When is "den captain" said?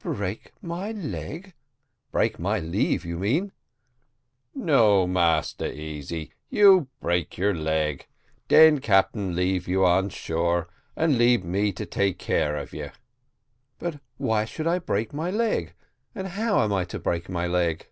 8.46-9.34